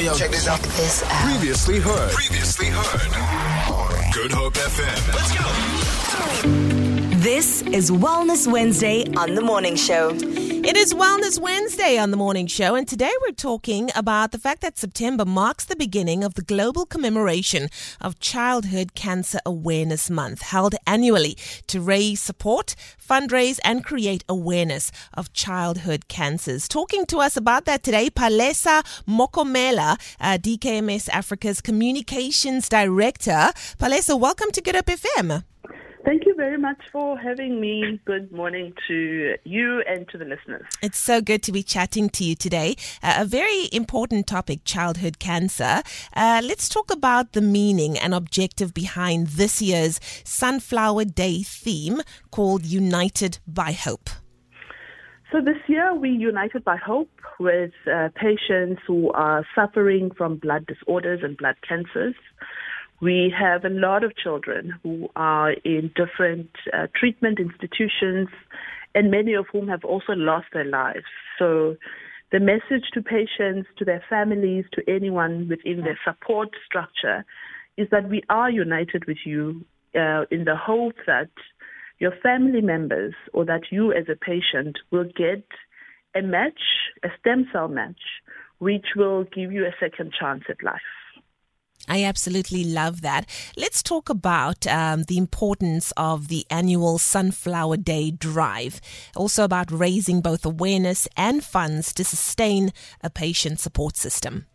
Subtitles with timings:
[0.00, 0.14] yo, yo.
[0.14, 0.60] Check this out.
[0.60, 1.10] Check this out.
[1.24, 2.12] Previously heard.
[2.12, 4.12] Previously heard.
[4.12, 5.14] Good Hope FM.
[5.14, 7.18] Let's go.
[7.18, 10.10] This is Wellness Wednesday on The Morning Show.
[10.66, 14.62] It is Wellness Wednesday on the morning show, and today we're talking about the fact
[14.62, 17.68] that September marks the beginning of the global commemoration
[18.00, 21.38] of Childhood Cancer Awareness Month, held annually
[21.68, 26.66] to raise support, fundraise, and create awareness of childhood cancers.
[26.66, 33.52] Talking to us about that today, Palesa Mokomele, uh, DKMS Africa's Communications Director.
[33.78, 35.44] Palesa, welcome to Good Hope FM.
[36.06, 38.00] Thank you very much for having me.
[38.04, 40.64] Good morning to you and to the listeners.
[40.80, 42.76] It's so good to be chatting to you today.
[43.02, 45.82] Uh, a very important topic childhood cancer.
[46.14, 52.64] Uh, let's talk about the meaning and objective behind this year's Sunflower Day theme called
[52.64, 54.08] United by Hope.
[55.32, 60.66] So, this year we united by hope with uh, patients who are suffering from blood
[60.66, 62.14] disorders and blood cancers.
[63.00, 68.28] We have a lot of children who are in different uh, treatment institutions,
[68.94, 71.04] and many of whom have also lost their lives.
[71.38, 71.76] So,
[72.32, 77.24] the message to patients, to their families, to anyone within their support structure
[77.76, 81.30] is that we are united with you uh, in the hope that
[81.98, 85.44] your family members or that you as a patient will get
[86.14, 86.60] a match,
[87.04, 88.00] a stem cell match,
[88.58, 90.95] which will give you a second chance at life.
[91.88, 93.28] I absolutely love that.
[93.56, 98.80] Let's talk about um, the importance of the annual Sunflower Day drive.
[99.14, 104.46] Also, about raising both awareness and funds to sustain a patient support system.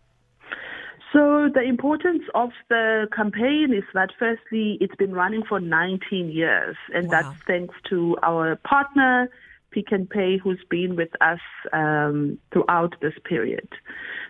[1.14, 6.78] So, the importance of the campaign is that firstly, it's been running for 19 years,
[6.94, 7.12] and Wow.
[7.12, 9.30] that's thanks to our partner,
[9.72, 11.40] Pick n Pay, who's been with us
[11.74, 13.68] um, throughout this period.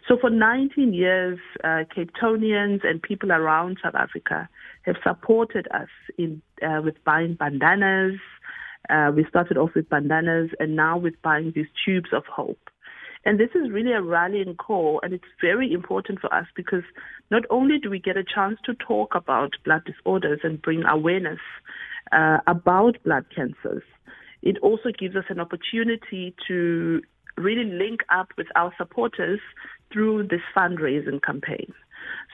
[0.08, 4.50] So, for 19 years, uh, Cape Townians and people around South Africa
[4.84, 8.19] have supported us in uh, with buying bandanas.
[8.90, 12.69] Uh, we started off with bandanas, and now with buying these tubes of hope.
[13.24, 16.84] And this is really a rallying call, and it's very important for us because
[17.30, 21.40] not only do we get a chance to talk about blood disorders and bring awareness
[22.12, 23.84] uh, about blood cancers,
[24.41, 27.02] it also gives us an opportunity to
[27.38, 29.40] really link up with our supporters
[29.91, 31.74] through this fundraising campaign.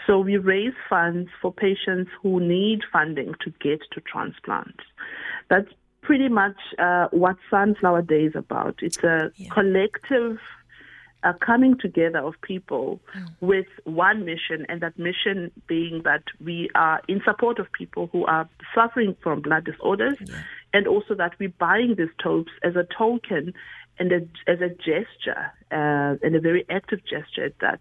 [0.05, 4.79] So we raise funds for patients who need funding to get to transplant.
[5.49, 5.69] That's
[6.01, 8.75] pretty much uh, what Sunflower Day is about.
[8.81, 9.49] It's a Yeah.
[9.49, 10.39] collective
[11.23, 12.99] uh, coming together of people
[13.41, 18.25] with one mission, and that mission being that we are in support of people who
[18.25, 20.17] are suffering from blood disorders,
[20.73, 23.53] and also that we're buying these tubes as a token
[23.99, 24.19] and a,
[24.51, 27.79] as a gesture, uh, and a very active gesture that,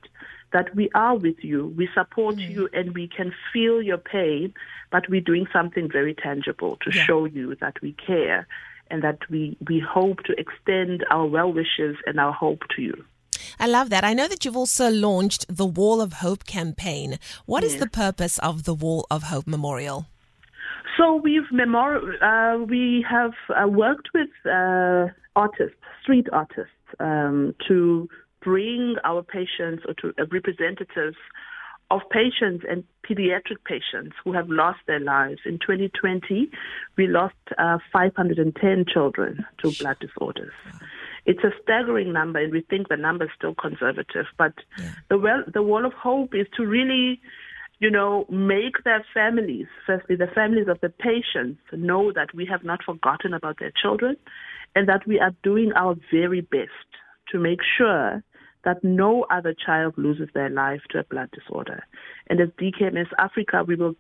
[0.53, 4.55] that we are with you, we support you, and we can feel your pain,
[4.91, 7.05] but we're doing something very tangible to Yeah.
[7.05, 8.47] show you that we care
[8.91, 13.05] and that we, we hope to extend our well wishes and our hope to you.
[13.59, 14.05] I love that.
[14.05, 17.19] I know that you've also launched the Wall of Hope campaign.
[17.47, 20.07] What is the purpose of the Wall of Hope Memorial?
[20.97, 28.09] So we've memor- uh, we have uh, worked with uh, artists, street artists, um, to
[28.43, 31.17] bring our patients or to uh, representatives
[31.91, 35.41] of patients and pediatric patients who have lost their lives.
[35.45, 36.51] In 2020,
[36.97, 40.53] we lost uh, 510 children to blood disorders.
[41.27, 44.27] It's a staggering number, and we think the number is still conservative.
[44.39, 44.55] But
[45.11, 47.21] the well, the wall of hope is to really
[47.79, 52.65] you know, make their families, firstly, the families of the patients, know that we have
[52.65, 54.17] not forgotten about their children
[54.75, 56.89] and that we are doing our very best
[57.31, 58.23] to make sure
[58.65, 61.85] that no other child loses their life to a blood disorder.
[62.29, 63.95] And as DKMS Africa, we will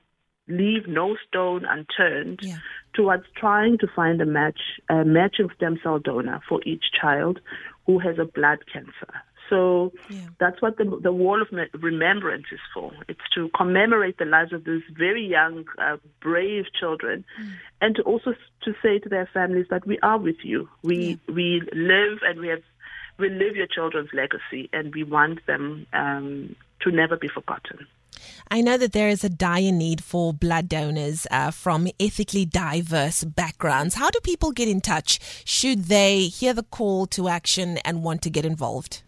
[0.48, 2.58] leave no stone unturned Yeah.
[2.94, 7.40] towards trying to find a match, a matching stem cell donor for each child
[7.86, 9.12] who has a blood cancer.
[9.48, 10.28] So Yeah.
[10.38, 11.48] that's what the, the wall of
[11.80, 12.92] remembrance is for.
[13.08, 17.24] It's to commemorate the lives of these very young, uh, brave children,
[17.80, 20.68] and to also to say to their families that we are with you.
[20.82, 22.62] We we live and we have
[23.18, 27.86] we live your children's legacy, and we want them um, to never be forgotten.
[28.50, 33.24] I know that there is a dire need for blood donors uh, from ethically diverse
[33.24, 33.94] backgrounds.
[33.94, 38.22] How do people get in touch should they hear the call to action and want
[38.22, 39.02] to get involved?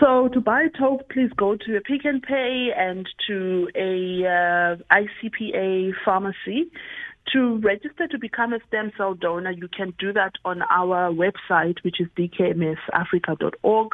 [0.00, 4.24] So to buy a tote, please go to a Pick n Pay and to a
[4.24, 6.70] uh, ICPA pharmacy.
[7.32, 11.82] To register to become a stem cell donor, you can do that on our website,
[11.82, 13.88] which is dkmsafrica.org.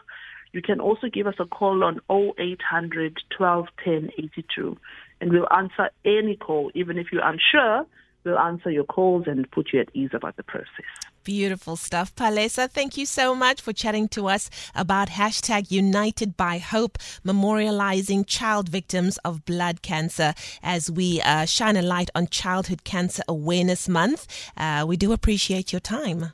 [0.54, 4.78] You can also give us a call on 0800 12 10 82,
[5.20, 7.84] and we'll answer any call, even if you're unsure.
[8.22, 10.86] We'll answer your calls and put you at ease about the process.
[11.24, 12.14] Beautiful stuff.
[12.14, 18.24] Palesa, thank you so much for chatting to us about hashtag United by Hope, memorializing
[18.24, 23.88] child victims of blood cancer as we uh, shine a light on Childhood Cancer Awareness
[23.88, 24.28] Month.
[24.56, 26.32] Uh, we do appreciate your time.